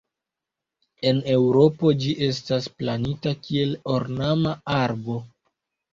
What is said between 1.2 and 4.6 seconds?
Eŭropo ĝi estas plantita kiel ornama